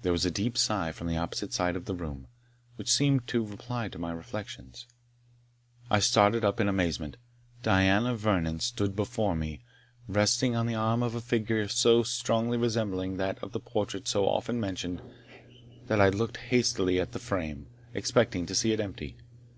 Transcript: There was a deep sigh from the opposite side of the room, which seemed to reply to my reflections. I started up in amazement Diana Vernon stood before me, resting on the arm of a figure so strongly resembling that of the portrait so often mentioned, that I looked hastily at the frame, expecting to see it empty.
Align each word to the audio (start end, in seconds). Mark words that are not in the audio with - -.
There 0.00 0.12
was 0.12 0.24
a 0.24 0.30
deep 0.30 0.56
sigh 0.56 0.92
from 0.92 1.08
the 1.08 1.18
opposite 1.18 1.52
side 1.52 1.76
of 1.76 1.84
the 1.84 1.94
room, 1.94 2.26
which 2.76 2.90
seemed 2.90 3.26
to 3.26 3.44
reply 3.44 3.86
to 3.88 3.98
my 3.98 4.10
reflections. 4.10 4.86
I 5.90 5.98
started 6.00 6.42
up 6.42 6.58
in 6.58 6.70
amazement 6.70 7.18
Diana 7.62 8.14
Vernon 8.14 8.60
stood 8.60 8.96
before 8.96 9.36
me, 9.36 9.60
resting 10.08 10.56
on 10.56 10.64
the 10.66 10.74
arm 10.74 11.02
of 11.02 11.14
a 11.14 11.20
figure 11.20 11.68
so 11.68 12.02
strongly 12.02 12.56
resembling 12.56 13.18
that 13.18 13.38
of 13.44 13.52
the 13.52 13.60
portrait 13.60 14.08
so 14.08 14.26
often 14.26 14.58
mentioned, 14.58 15.02
that 15.88 16.00
I 16.00 16.08
looked 16.08 16.38
hastily 16.48 16.98
at 16.98 17.12
the 17.12 17.18
frame, 17.18 17.66
expecting 17.92 18.46
to 18.46 18.54
see 18.54 18.72
it 18.72 18.80
empty. 18.80 19.18